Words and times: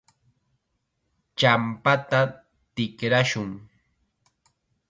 champata 1.39 2.21
tikrashun. 2.73 3.51